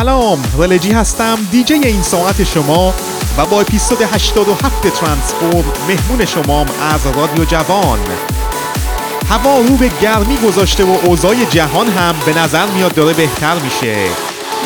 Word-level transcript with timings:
سلام. 0.00 0.38
ولجی 0.58 0.92
هستم 0.92 1.38
دیجی 1.50 1.74
این 1.74 2.02
ساعت 2.02 2.44
شما 2.44 2.94
و 3.38 3.46
با 3.46 3.60
اپیزود 3.60 4.02
87 4.02 4.88
ترانسفورم 4.88 5.64
مهمون 5.88 6.24
شمام 6.24 6.66
از 6.94 7.06
رادیو 7.06 7.44
جوان. 7.44 7.98
هوا 9.28 9.58
رو 9.58 9.76
به 9.76 9.90
گرمی 10.02 10.36
گذاشته 10.36 10.84
و 10.84 10.96
اوضاع 11.04 11.34
جهان 11.50 11.86
هم 11.86 12.14
به 12.26 12.38
نظر 12.38 12.66
میاد 12.66 12.94
داره 12.94 13.14
بهتر 13.14 13.54
میشه. 13.54 13.96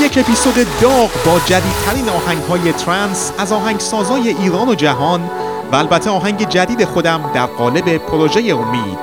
یک 0.01 0.19
اپیزود 0.19 0.67
داغ 0.81 1.11
با 1.27 1.41
جدیدترین 1.47 2.09
آهنگ 2.09 2.43
های 2.43 2.73
ترانس 2.73 3.33
از 3.39 3.53
آهنگسازای 3.53 4.29
ایران 4.29 4.69
و 4.69 4.75
جهان 4.75 5.31
و 5.73 5.77
البته 5.77 6.11
آهنگ 6.11 6.49
جدید 6.49 6.85
خودم 6.85 7.31
در 7.35 7.47
قالب 7.47 7.97
پروژه 7.97 8.41
امید. 8.41 8.99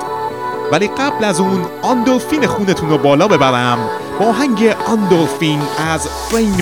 ولی 0.72 0.88
قبل 0.88 1.24
از 1.24 1.40
اون 1.40 1.66
آندولفین 1.82 2.46
خونتون 2.46 2.90
رو 2.90 2.98
بالا 2.98 3.28
ببرم. 3.28 3.78
با 4.22 4.28
آهنگ 4.28 4.64
آندولفین 4.86 5.60
از 5.78 6.08
فرین 6.08 6.56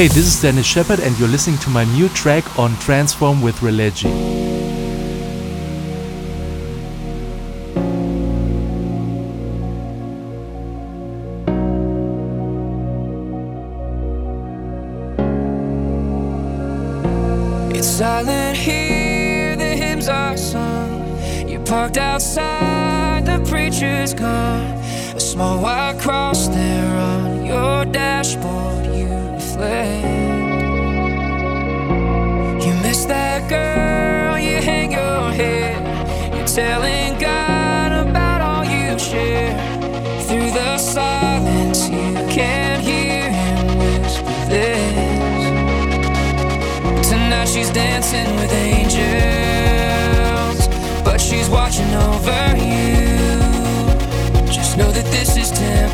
Hey, 0.00 0.08
this 0.08 0.34
is 0.34 0.40
Dennis 0.40 0.64
Shepard, 0.64 0.98
and 0.98 1.18
you're 1.18 1.28
listening 1.28 1.58
to 1.58 1.68
my 1.68 1.84
new 1.84 2.08
track 2.08 2.58
on 2.58 2.74
Transform 2.78 3.42
with 3.42 3.56
Relegi. 3.56 4.08
It's 17.76 17.86
silent 17.86 18.56
here, 18.56 19.54
the 19.56 19.76
hymns 19.76 20.08
are 20.08 20.38
sung. 20.38 21.20
You 21.46 21.60
parked 21.60 21.98
outside, 21.98 23.26
the 23.26 23.38
preacher's 23.50 24.14
gone. 24.14 24.80
A 25.14 25.20
small 25.20 25.60
white 25.60 25.79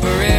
forever. 0.07 0.36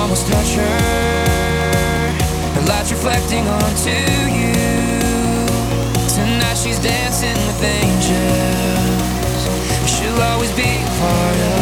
Almost 0.00 0.26
touch 0.26 0.54
her. 0.54 0.78
Her 2.54 2.64
light's 2.66 2.90
reflecting 2.90 3.46
onto 3.46 3.90
you. 4.38 4.54
Tonight 6.08 6.56
she's 6.56 6.78
dancing 6.78 7.36
with 7.46 7.62
angels. 7.62 9.42
She'll 9.92 10.22
always 10.22 10.52
be 10.52 10.70
part 10.98 11.36
of 11.52 11.59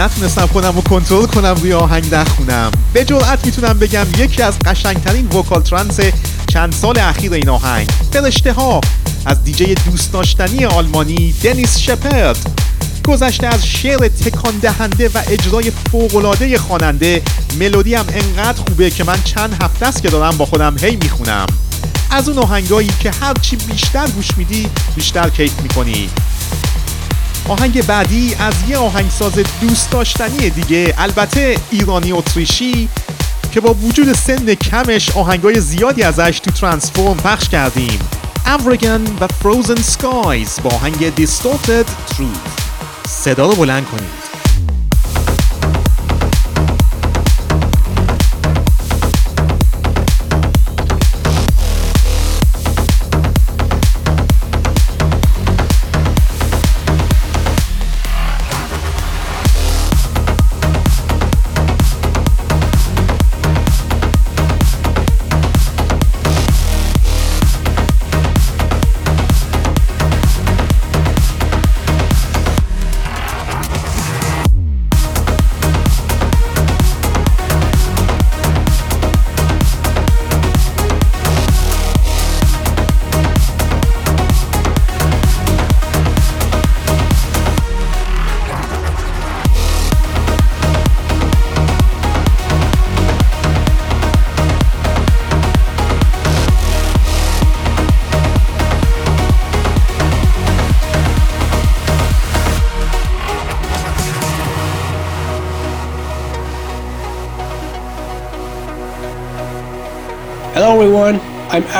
نتونستم 0.00 0.46
خودم 0.46 0.74
رو 0.74 0.80
کنترل 0.80 1.26
کنم 1.26 1.54
روی 1.60 1.72
آهنگ 1.72 2.14
نخونم. 2.14 2.70
به 2.92 3.04
جرئت 3.04 3.46
می‌تونم 3.46 3.78
بگم 3.78 4.06
یکی 4.18 4.42
از 4.42 4.58
قشنگترین 4.58 5.26
وکال 5.26 5.62
ترانس 5.62 6.00
چند 6.52 6.72
سال 6.72 6.98
اخیر 6.98 7.32
این 7.32 7.48
آهنگ. 7.48 7.88
فرشته 8.12 8.52
ها 8.52 8.80
از 9.26 9.44
دیجی 9.44 9.74
دوست 9.74 10.12
داشتنی 10.12 10.64
آلمانی 10.64 11.34
دنیس 11.42 11.78
شپرد. 11.78 12.36
گذشته 13.08 13.46
از 13.46 13.66
شعر 13.66 14.08
تکان 14.08 14.58
دهنده 14.58 15.08
و 15.14 15.22
اجرای 15.28 15.72
فوق‌العاده 15.92 16.58
خواننده 16.58 17.22
ملودی 17.58 17.94
هم 17.94 18.04
انقدر 18.08 18.58
خوبه 18.58 18.90
که 18.90 19.04
من 19.04 19.22
چند 19.24 19.62
هفته 19.62 19.86
است 19.86 20.02
که 20.02 20.08
دارم 20.08 20.36
با 20.36 20.46
خودم 20.46 20.76
هی 20.78 20.96
می‌خونم. 20.96 21.46
از 22.10 22.28
اون 22.28 22.38
آهنگایی 22.38 22.90
که 23.00 23.10
هرچی 23.20 23.56
بیشتر 23.56 24.06
گوش 24.06 24.28
میدی 24.36 24.68
بیشتر 24.96 25.28
کیف 25.28 25.60
می‌کنی. 25.62 26.10
آهنگ 27.50 27.86
بعدی 27.86 28.36
از 28.38 28.54
یه 28.68 28.78
آهنگساز 28.78 29.32
دوست 29.60 29.90
داشتنی 29.90 30.50
دیگه. 30.50 30.94
البته 30.98 31.56
ایرانی 31.70 32.12
اتریشی 32.12 32.88
که 33.52 33.60
با 33.60 33.74
وجود 33.74 34.12
سن 34.12 34.54
کمش 34.54 35.16
آهنگای 35.16 35.60
زیادی 35.60 36.02
ازش 36.02 36.40
تو 36.40 36.50
ترانسفورم 36.50 37.16
پخش 37.16 37.48
کردیم. 37.48 37.98
افریگن 38.46 39.00
و 39.20 39.26
فروزن 39.26 39.82
سکایز 39.82 40.58
با 40.64 40.70
آهنگ 40.70 41.14
دیستورتد 41.14 41.86
Truth. 41.86 43.08
صدا 43.08 43.46
رو 43.46 43.54
بلند 43.54 43.86
کنید. 43.86 44.19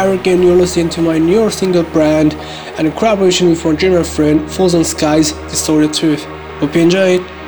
And 0.00 0.42
you're 0.42 0.57
listening 0.57 0.88
to 0.90 1.02
my 1.02 1.19
new 1.19 1.50
single 1.50 1.83
brand 1.83 2.33
and 2.78 2.88
a 2.88 2.90
collaboration 2.90 3.50
with 3.50 3.62
my 3.62 3.75
German 3.76 4.02
friend 4.02 4.50
Frozen 4.50 4.83
Skies, 4.83 5.35
Story 5.52 5.88
Truth. 5.88 6.25
Hope 6.59 6.75
you 6.75 6.80
enjoy 6.80 7.19
it. 7.19 7.40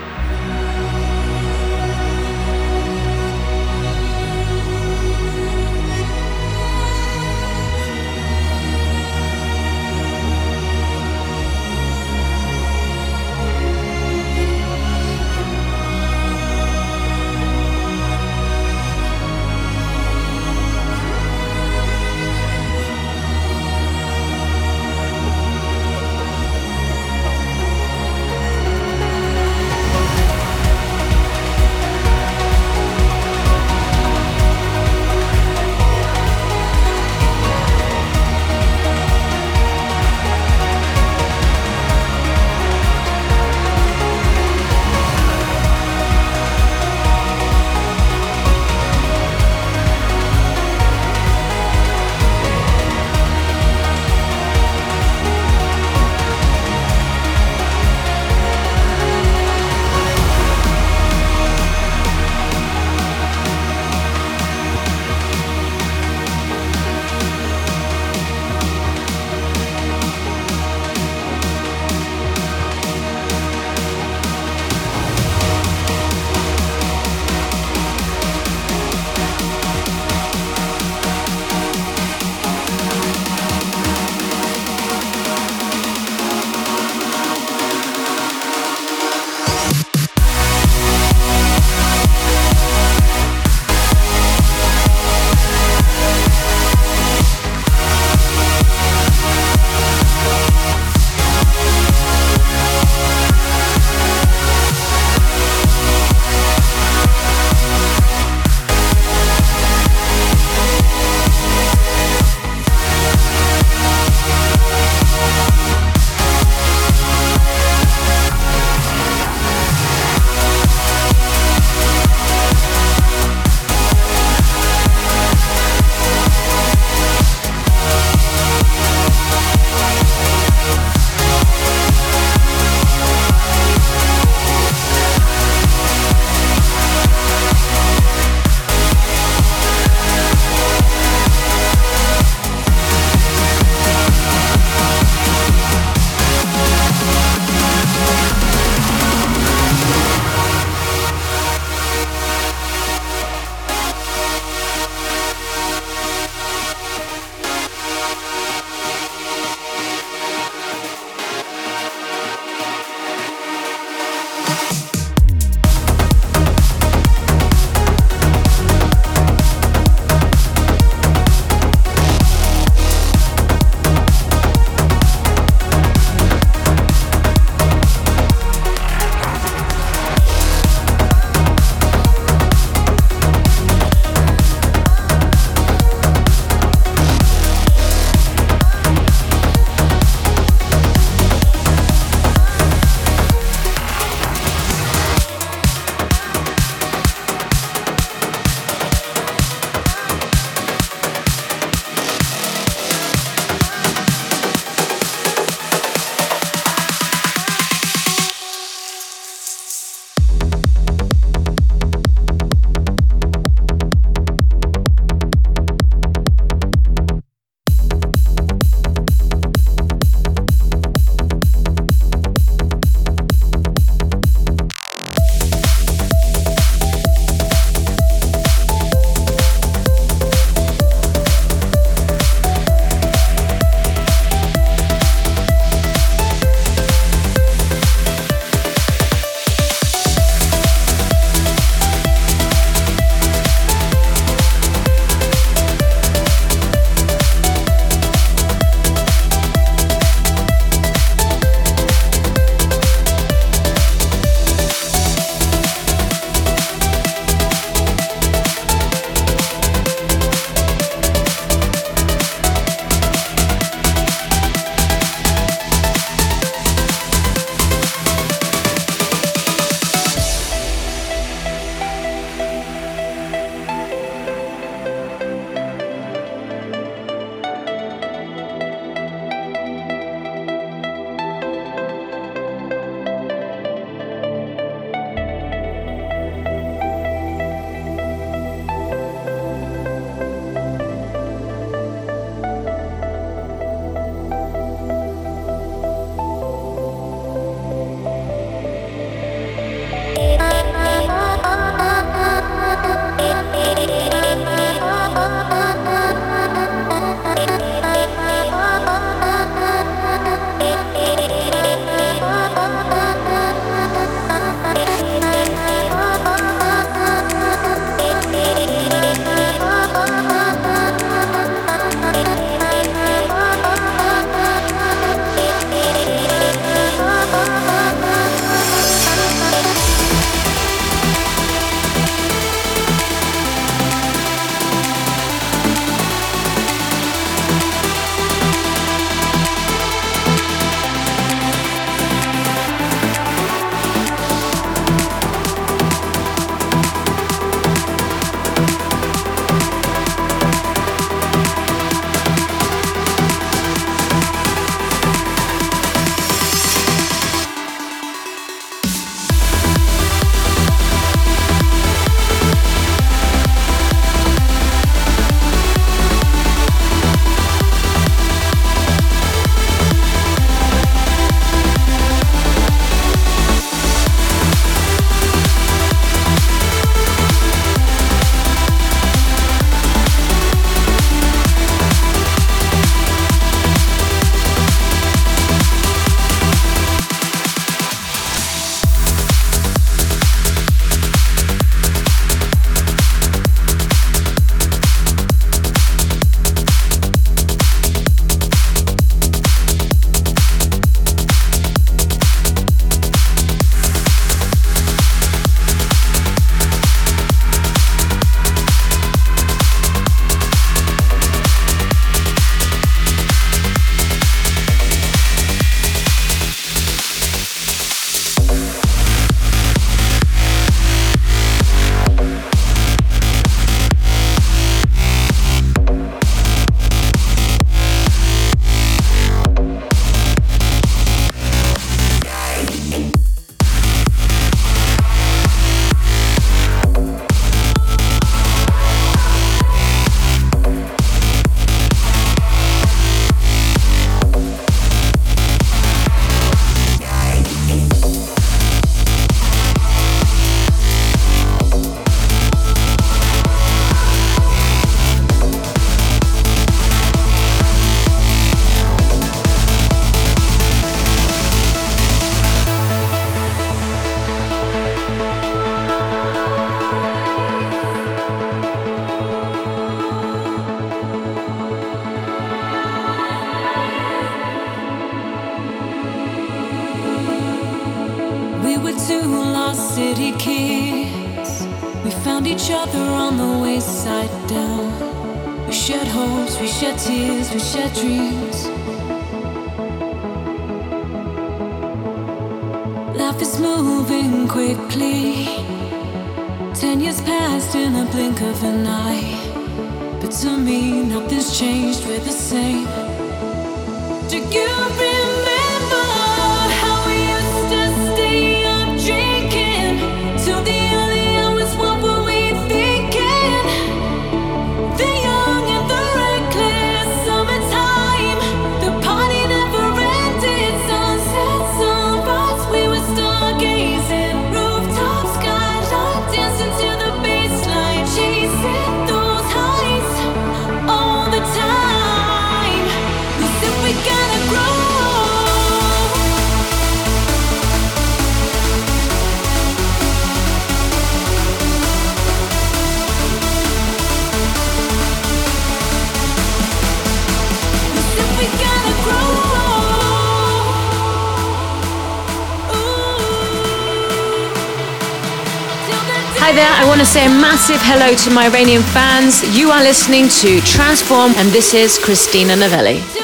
There, 556.54 556.68
I 556.70 556.84
want 556.86 557.00
to 557.00 557.06
say 557.06 557.24
a 557.24 557.30
massive 557.30 557.80
hello 557.80 558.14
to 558.14 558.30
my 558.30 558.44
Iranian 558.44 558.82
fans. 558.82 559.40
You 559.56 559.70
are 559.70 559.82
listening 559.82 560.28
to 560.44 560.60
Transform, 560.60 561.32
and 561.36 561.48
this 561.48 561.72
is 561.72 561.98
Christina 561.98 562.54
Novelli. 562.56 563.21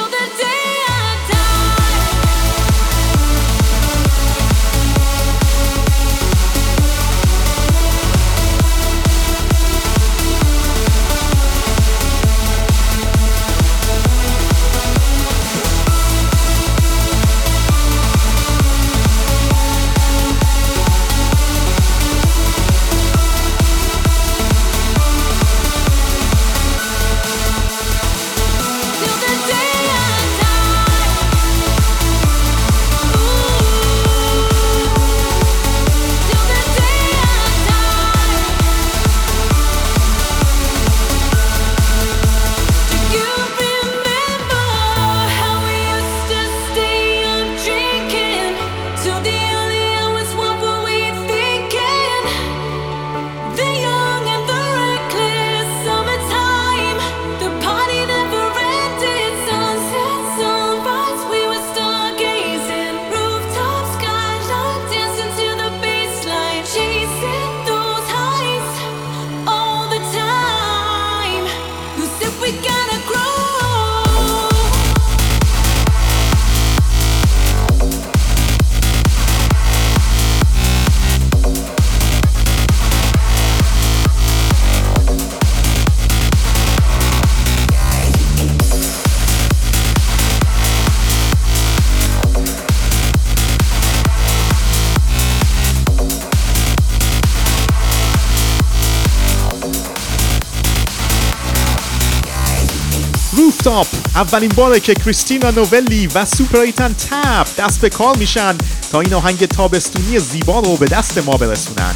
اولین 104.19 104.51
باره 104.55 104.79
که 104.79 104.93
کریستینا 104.93 105.51
نوولی 105.51 106.07
و 106.07 106.25
سوپرایتن 106.25 106.93
تب 106.93 107.47
دست 107.57 107.81
به 107.81 107.89
کار 107.89 108.17
میشن 108.17 108.57
تا 108.91 109.01
این 109.01 109.13
آهنگ 109.13 109.45
تابستونی 109.45 110.19
زیبا 110.19 110.59
رو 110.59 110.77
به 110.77 110.85
دست 110.85 111.17
ما 111.17 111.37
برسونن 111.37 111.95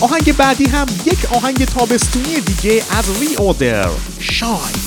آهنگ 0.00 0.36
بعدی 0.36 0.64
هم 0.64 0.86
یک 1.06 1.32
آهنگ 1.32 1.64
تابستونی 1.64 2.40
دیگه 2.40 2.82
از 2.90 3.04
ری 3.20 3.34
اوردر 3.34 3.90
شای. 4.18 4.79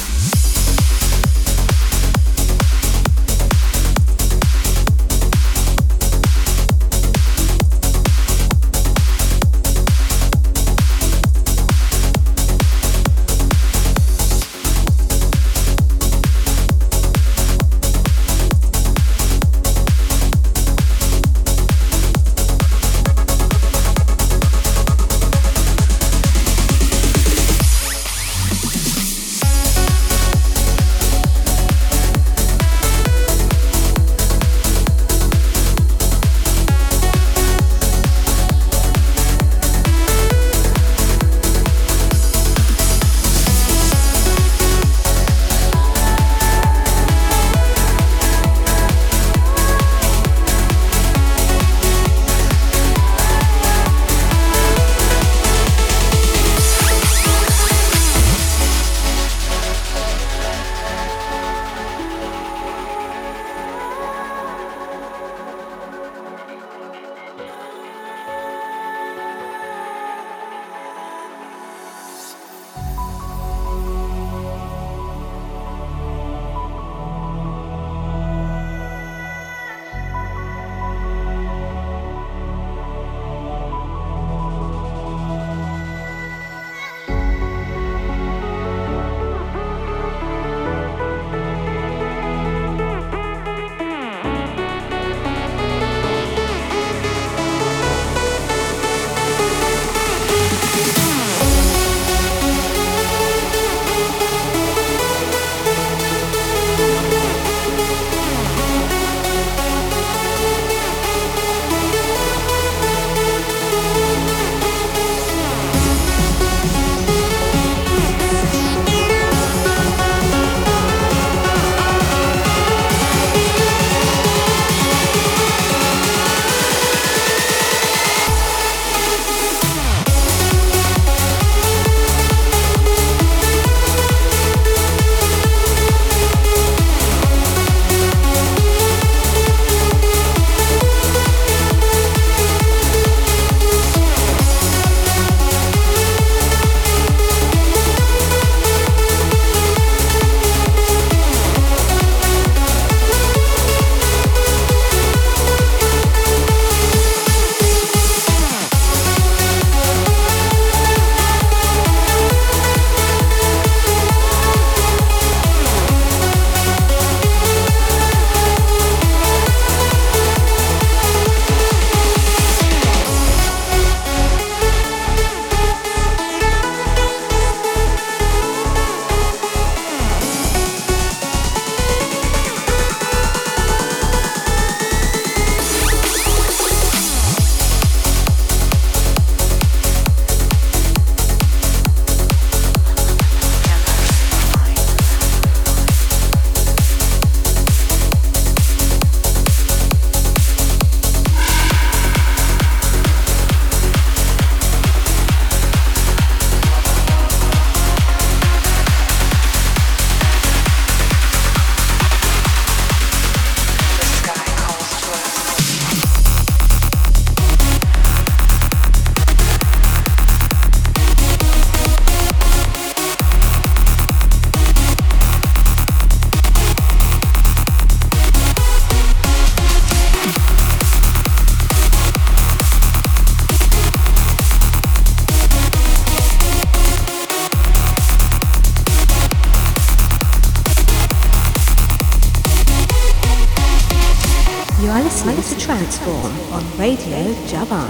Radio 246.83 247.33
Java. 247.47 247.82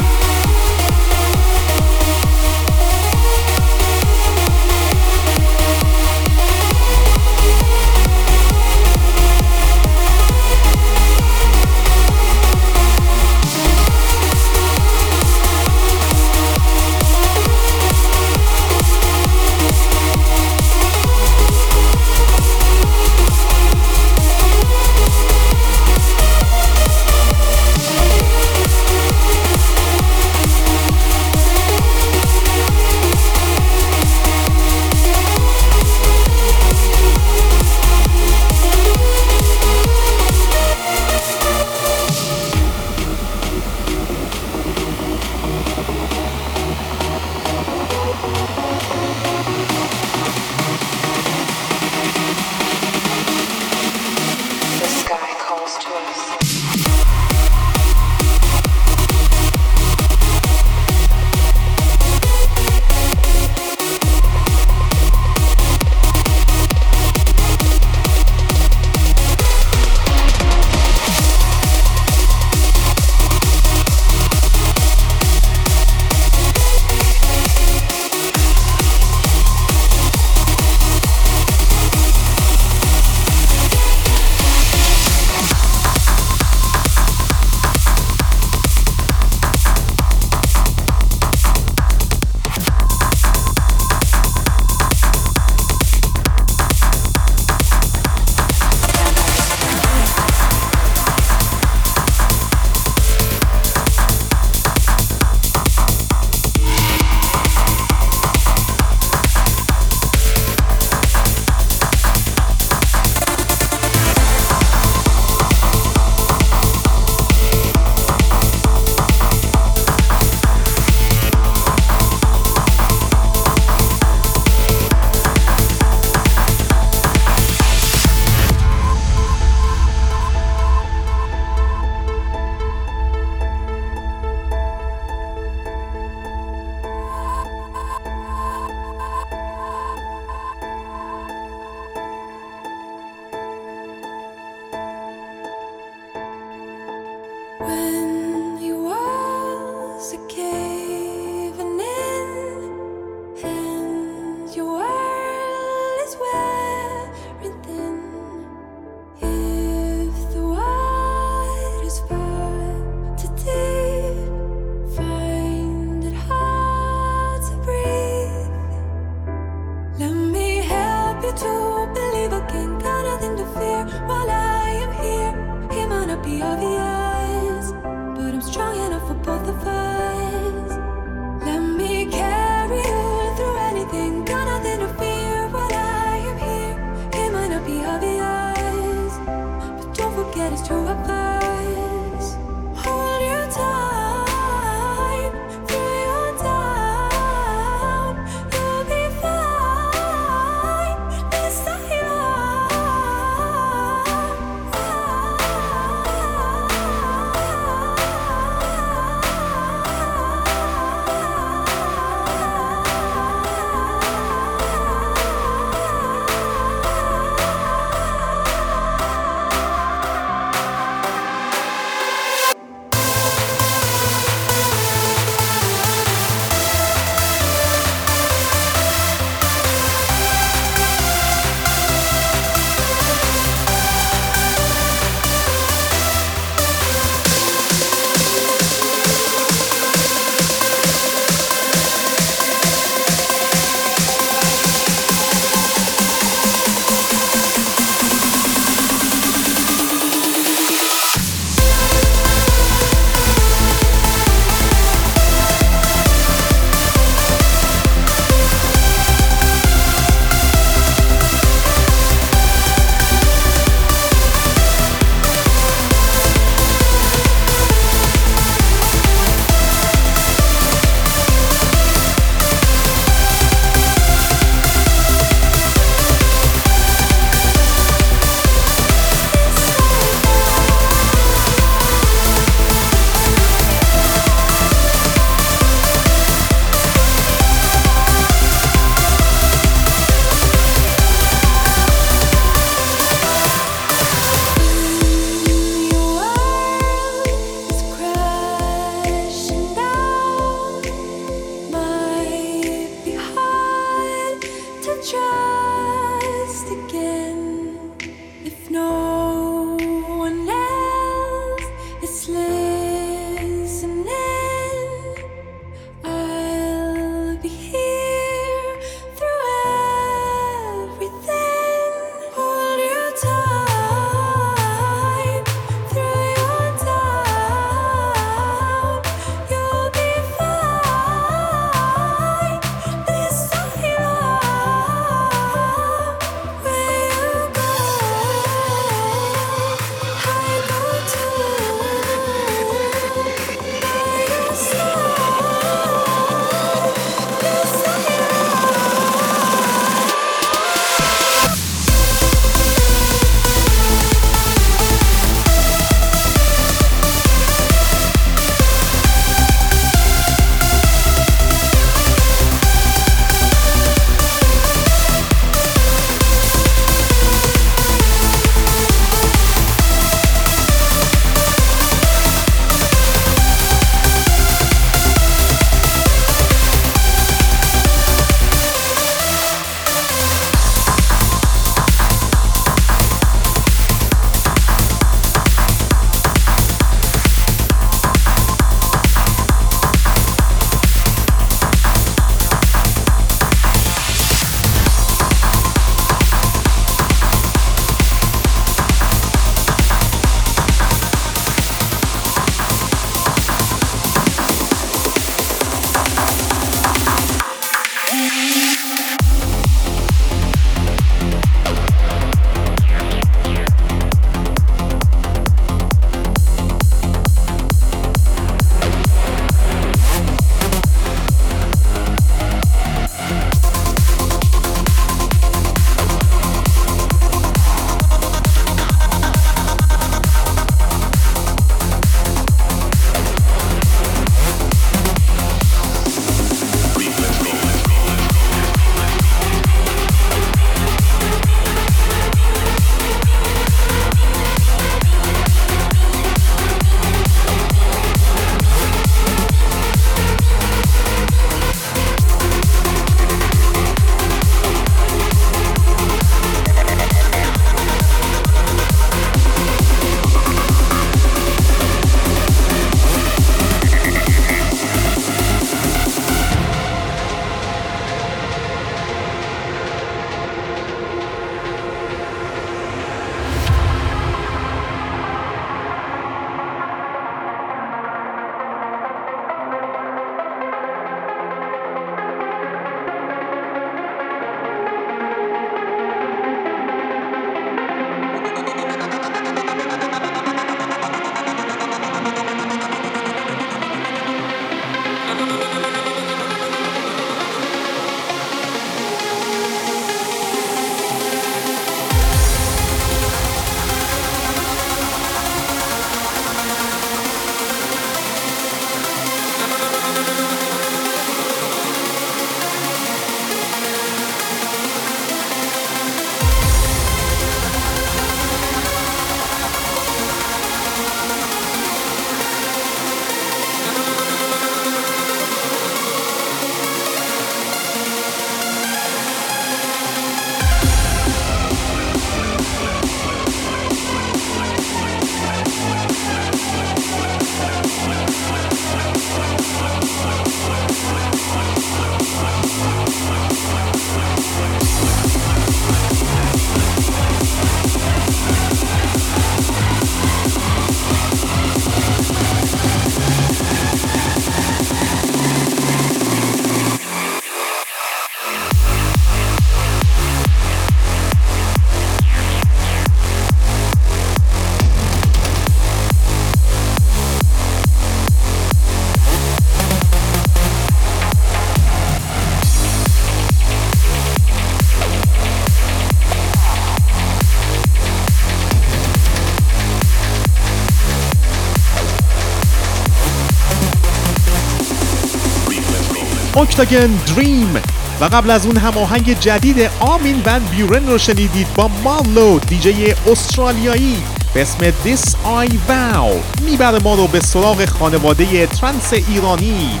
اکتاگن 586.80 587.10
دریم. 587.36 587.80
و 588.20 588.24
قبل 588.24 588.50
از 588.50 588.66
اون 588.66 588.76
هماهنگ 588.76 589.40
جدید 589.40 589.90
آمین 590.00 590.42
ون 590.46 590.58
بیورن 590.58 591.06
رو 591.06 591.18
شنیدید 591.18 591.66
با 591.74 591.90
مالو 592.04 592.58
دیجی 592.58 593.14
استرالیایی 593.30 594.22
به 594.54 594.62
اسم 594.62 594.90
This 594.90 595.28
I 595.66 595.70
Vow. 595.70 596.62
می‌بره 596.62 596.98
ما 596.98 597.14
رو 597.14 597.26
به 597.26 597.40
سراغ 597.40 597.84
خانواده 597.84 598.66
ترنس 598.66 599.12
ایرانی. 599.12 600.00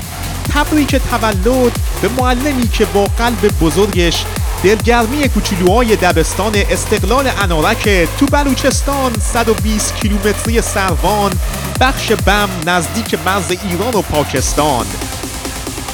تبریک 0.54 0.96
تولد 0.96 1.72
به 2.02 2.08
معلمی 2.18 2.68
که 2.68 2.84
با 2.84 3.04
قلب 3.04 3.58
بزرگش 3.60 4.24
دلگرمی 4.64 5.28
کوچولوهای 5.28 5.96
دبستان 5.96 6.52
استقلال 6.70 7.30
انارک 7.38 8.08
تو 8.20 8.26
بلوچستان 8.26 9.12
120 9.20 9.94
کیلومتری 9.94 10.62
سروان 10.62 11.32
بخش 11.80 12.12
بم 12.12 12.48
نزدیک 12.66 13.18
مرز 13.26 13.50
ایران 13.50 13.94
و 13.94 14.02
پاکستان. 14.02 14.86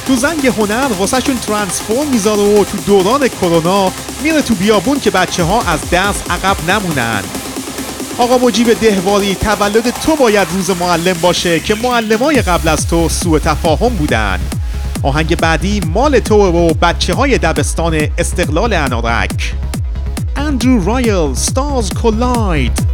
تو 0.07 0.15
زنگ 0.15 0.47
هنر 0.47 0.87
واسهشون 0.99 1.37
ترانسفورم 1.37 2.07
می‌ذاره 2.11 2.41
و 2.41 2.63
تو 2.63 2.77
دوران 2.77 3.27
کرونا 3.27 3.91
میره 4.23 4.41
تو 4.41 4.55
بیابون 4.55 4.99
که 4.99 5.11
بچه 5.11 5.43
ها 5.43 5.61
از 5.61 5.79
دست 5.91 6.31
عقب 6.31 6.69
نمونن. 6.69 7.23
آقا 8.17 8.37
مجیب 8.37 8.79
دهواری 8.79 9.35
تولد 9.35 9.89
تو 9.89 10.15
باید 10.15 10.47
روز 10.53 10.69
معلم 10.69 11.17
باشه 11.21 11.59
که 11.59 11.75
معلمای 11.75 12.41
قبل 12.41 12.67
از 12.67 12.87
تو 12.87 13.09
سوء 13.09 13.39
تفاهم 13.39 13.89
بودن. 13.89 14.39
آهنگ 15.03 15.37
بعدی 15.37 15.81
مال 15.93 16.19
تو 16.19 16.35
و 16.35 16.73
بچه 16.73 17.13
های 17.13 17.37
دبستان 17.37 18.07
استقلال 18.17 18.73
انارک. 18.73 19.53
اندرو 20.35 20.85
رایل 20.85 21.33
ستارز 21.33 21.89
کولاید 21.93 22.84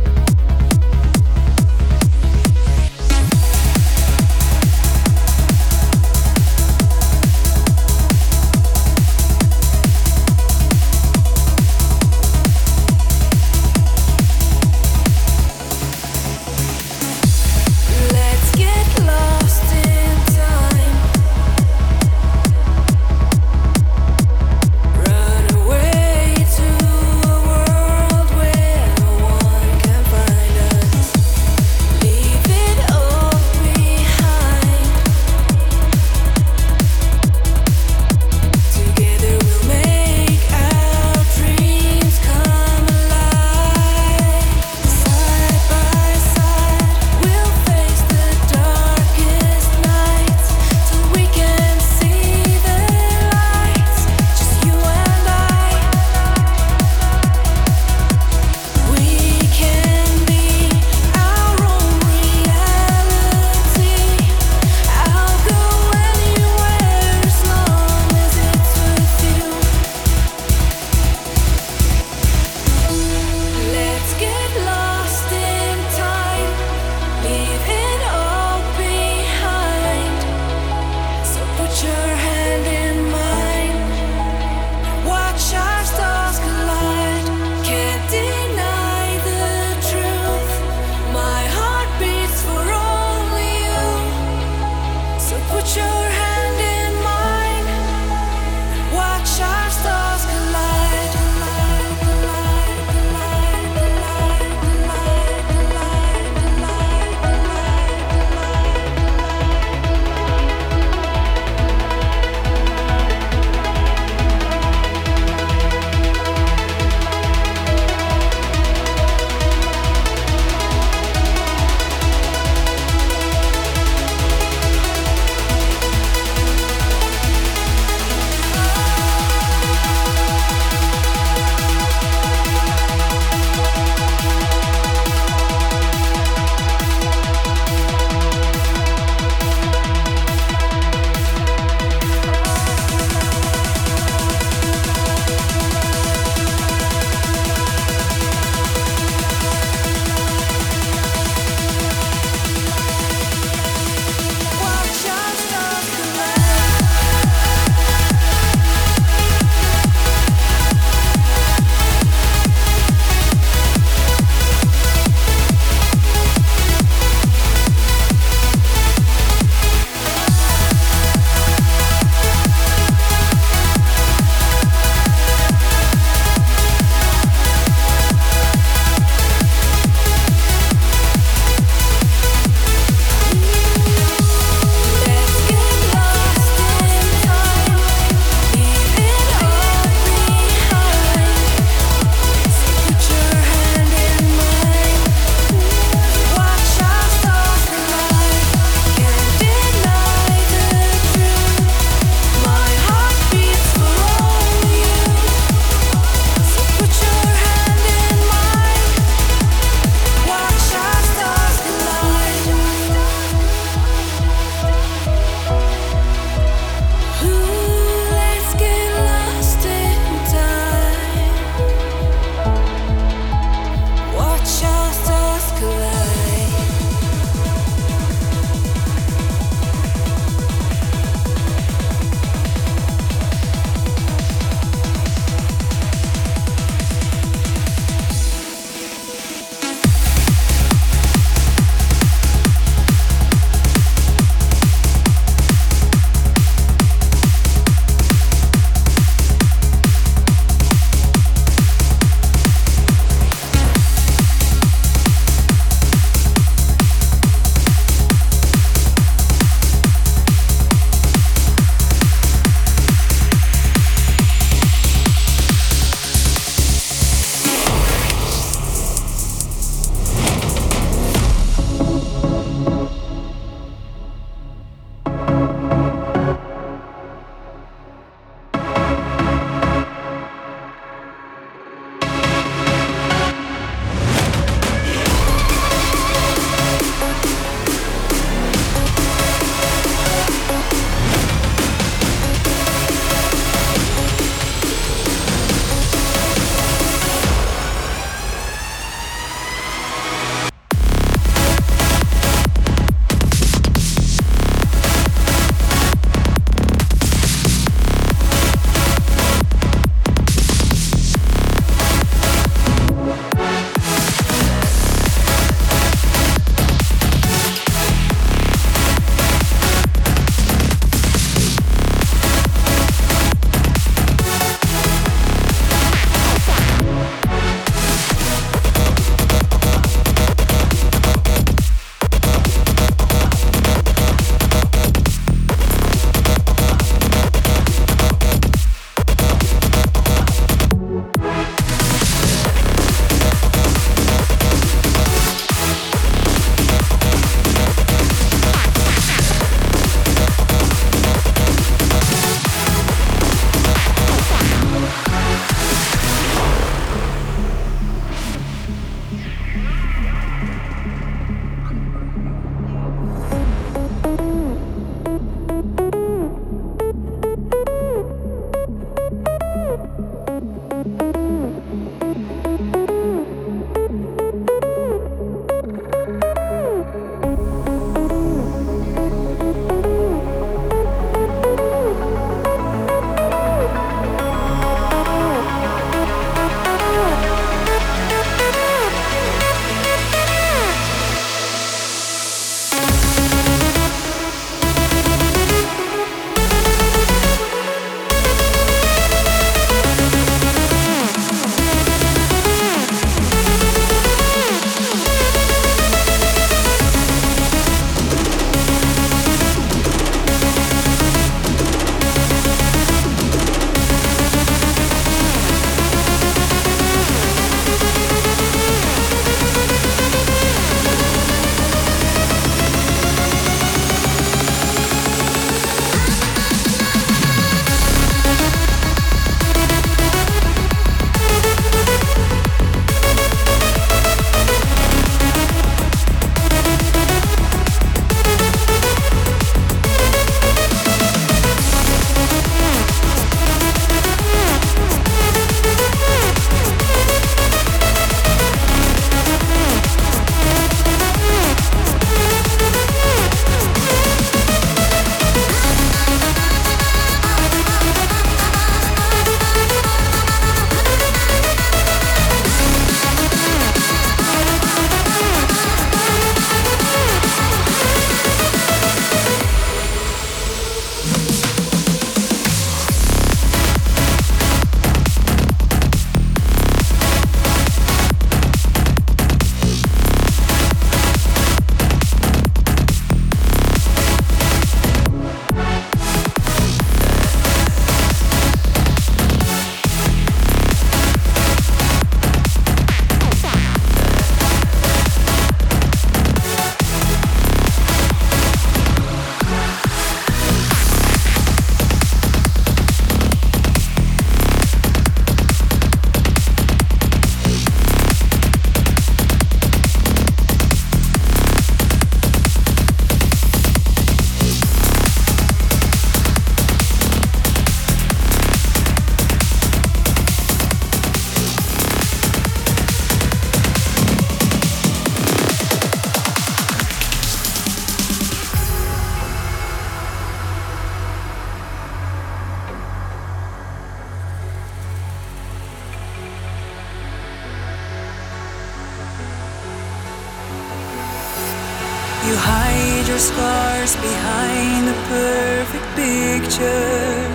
hide 542.38 543.08
your 543.08 543.18
scars 543.18 543.96
behind 543.96 544.88
the 544.88 544.98
perfect 545.10 545.88
picture. 545.98 547.26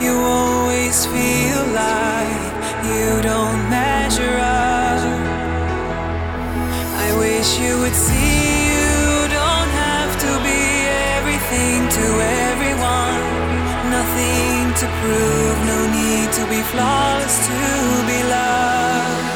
You 0.00 0.16
always 0.16 1.04
feel 1.06 1.62
like 1.76 2.52
you 2.88 3.20
don't 3.20 3.60
measure 3.68 4.38
up. 4.40 5.02
I 7.04 7.08
wish 7.18 7.58
you 7.60 7.78
would 7.80 7.94
see 7.94 8.72
you 8.72 9.28
don't 9.28 9.70
have 9.84 10.12
to 10.24 10.32
be 10.48 10.62
everything 11.16 11.78
to 11.98 12.06
everyone. 12.48 13.20
Nothing 13.92 14.72
to 14.80 14.86
prove, 15.00 15.56
no 15.72 15.78
need 15.98 16.28
to 16.38 16.44
be 16.48 16.60
flawless 16.72 17.36
to 17.46 17.60
be 18.08 18.18
loved. 18.24 19.31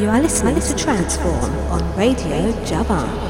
You 0.00 0.08
are 0.08 0.18
listening 0.18 0.58
to 0.58 0.74
Transform 0.76 1.52
on 1.68 1.94
Radio 1.94 2.52
Javan. 2.64 3.29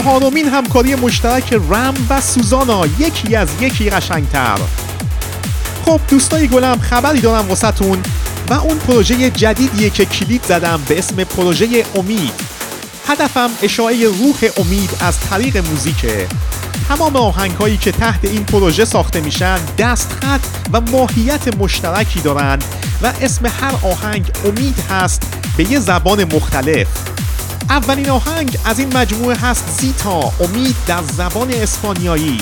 چهارمین 0.00 0.48
همکاری 0.48 0.94
مشترک 0.94 1.52
رم 1.52 1.94
و 2.10 2.20
سوزانا 2.20 2.86
یکی 2.86 3.36
از 3.36 3.48
یکی 3.60 3.90
قشنگتر. 3.90 4.58
خب 5.84 6.00
دوستای 6.08 6.48
گلم 6.48 6.78
خبری 6.78 7.20
دارم 7.20 7.48
واسهتون 7.48 8.02
و 8.50 8.52
اون 8.52 8.78
پروژه 8.78 9.30
جدیدیه 9.30 9.90
که 9.90 10.04
کلید 10.04 10.42
زدم 10.44 10.80
به 10.88 10.98
اسم 10.98 11.24
پروژه 11.24 11.84
امید. 11.94 12.32
هدفم 13.08 13.50
اشاعه 13.62 14.08
روح 14.08 14.50
امید 14.56 14.90
از 15.00 15.20
طریق 15.20 15.56
موزیکه. 15.56 16.26
تمام 16.88 17.16
آهنگ 17.16 17.52
هایی 17.52 17.76
که 17.76 17.92
تحت 17.92 18.24
این 18.24 18.44
پروژه 18.44 18.84
ساخته 18.84 19.20
میشن 19.20 19.58
دستخط 19.78 20.40
و 20.72 20.80
ماهیت 20.80 21.56
مشترکی 21.56 22.20
دارن 22.20 22.58
و 23.02 23.12
اسم 23.20 23.46
هر 23.46 23.72
آهنگ 23.82 24.30
امید 24.44 24.78
هست 24.90 25.22
به 25.56 25.70
یه 25.72 25.78
زبان 25.78 26.34
مختلف. 26.34 26.88
اولین 27.70 28.10
آهنگ 28.10 28.58
از 28.64 28.78
این 28.78 28.96
مجموعه 28.96 29.36
هست 29.36 29.64
زیتا 29.80 30.20
امید 30.40 30.76
در 30.86 31.02
زبان 31.02 31.50
اسپانیایی. 31.50 32.40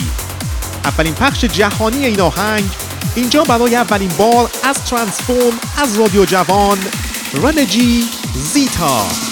اولین 0.85 1.15
پخش 1.15 1.45
جهانی 1.45 2.07
این 2.07 2.21
آهنگ 2.21 2.71
اینجا 3.15 3.45
برای 3.45 3.77
اولین 3.77 4.11
بار 4.19 4.51
از 4.65 4.85
ترانسفورم 4.85 5.59
از 5.83 5.99
رادیو 5.99 6.25
جوان 6.25 6.79
رنجی 7.35 8.05
زیتا. 8.35 9.28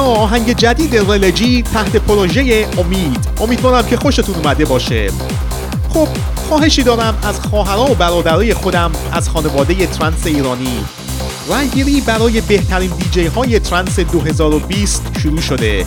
آهنگ 0.00 0.52
جدید 0.52 0.96
RELEJI 0.96 1.62
تحت 1.62 1.96
پروژه 1.96 2.66
امید. 2.78 3.28
امیدوارم 3.40 3.86
که 3.86 3.96
خوشتون 3.96 4.34
اومده 4.34 4.64
باشه. 4.64 5.10
خب 5.88 6.08
خواهشی 6.48 6.82
دارم 6.82 7.18
از 7.22 7.40
خواهرها 7.40 7.90
و 7.90 7.94
برادرای 7.94 8.54
خودم 8.54 8.92
از 9.12 9.28
خانواده 9.28 9.86
trance 9.86 10.26
ایرانی. 10.26 10.84
رأی‌گیری 11.50 12.00
برای 12.00 12.40
بهترین 12.40 12.90
دیجی 12.90 13.26
های 13.26 13.58
trance 13.58 14.00
2020 14.00 15.02
شروع 15.22 15.40
شده. 15.40 15.86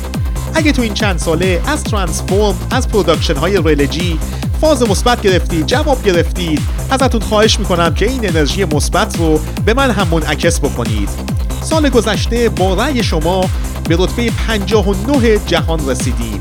اگه 0.54 0.72
تو 0.72 0.82
این 0.82 0.94
چند 0.94 1.20
ساله 1.20 1.62
از 1.68 1.84
TranceForm 1.84 2.56
از 2.72 2.88
production 2.88 3.36
های 3.36 3.58
RELEJI 3.58 4.20
فاز 4.62 4.90
مثبت 4.90 5.22
گرفتید 5.22 5.66
جواب 5.66 6.04
گرفتید 6.04 6.62
ازتون 6.90 7.22
خواهش 7.22 7.60
می‌کنم 7.60 7.94
که 7.94 8.06
این 8.06 8.30
انرژی 8.30 8.66
مثبت 8.66 9.18
رو 9.18 9.40
به 9.66 9.74
من 9.74 9.92
هم 9.92 10.08
منعکس 10.08 10.60
بکنید. 10.60 11.10
سال 11.62 11.90
گذشته 11.90 12.50
با 12.50 12.74
رأی 12.74 13.04
شما 13.04 13.46
به 13.90 13.96
رتبه 14.00 14.32
59 14.48 15.40
جهان 15.46 15.90
رسیدیم. 15.90 16.40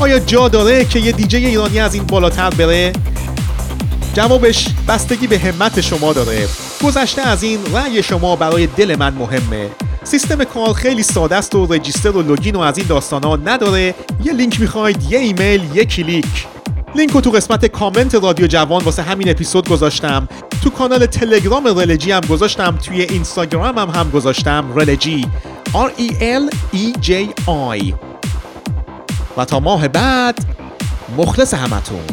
آیا 0.00 0.18
جا 0.18 0.48
داره 0.48 0.84
که 0.84 0.98
یه 0.98 1.12
دیجی 1.12 1.36
ایرانی 1.36 1.80
از 1.80 1.94
این 1.94 2.04
بالاتر 2.04 2.50
بره؟ 2.50 2.92
جوابش 4.14 4.68
بستگی 4.88 5.26
به 5.26 5.38
همت 5.38 5.80
شما 5.80 6.12
داره. 6.12 6.48
گذشته 6.84 7.22
از 7.22 7.42
این 7.42 7.58
رأی 7.74 8.02
شما 8.02 8.36
برای 8.36 8.66
دل 8.66 8.96
من 8.96 9.14
مهمه. 9.14 9.68
سیستم 10.04 10.44
کار 10.44 10.72
خیلی 10.72 11.02
ساده 11.02 11.36
است 11.36 11.54
و 11.54 11.66
register 11.74 12.10
و 12.10 12.22
login 12.22 12.56
و 12.56 12.60
از 12.60 12.78
این 12.78 12.86
داستان 12.86 13.22
ها 13.22 13.36
نداره. 13.36 13.94
یه 14.24 14.32
لینک 14.32 14.60
می‌خواید 14.60 15.12
یه 15.12 15.18
ایمیل 15.18 15.62
یه 15.74 15.84
کلیک. 15.84 16.46
لینک 16.94 17.10
رو 17.10 17.20
تو 17.20 17.30
قسمت 17.30 17.66
کامنت 17.66 18.14
رادیو 18.14 18.46
جوان 18.46 18.84
واسه 18.84 19.02
همین 19.02 19.30
اپیزود 19.30 19.68
گذاشتم. 19.68 20.28
تو 20.62 20.70
کانال 20.70 21.06
تلگرام 21.06 21.66
رلجی 21.66 22.12
هم 22.12 22.20
گذاشتم 22.20 22.76
توی 22.76 23.02
اینستاگرام 23.02 23.78
هم 23.78 23.90
هم 23.90 24.10
گذاشتم 24.10 24.64
رلجی. 24.74 25.26
R 25.74 25.92
E 25.98 26.08
L 26.20 26.48
E 26.72 26.92
J 27.00 27.10
I. 27.80 27.94
و 29.36 29.44
تا 29.44 29.60
ماه 29.60 29.88
بعد 29.88 30.38
مخلص 31.18 31.54
همتون. 31.54 32.04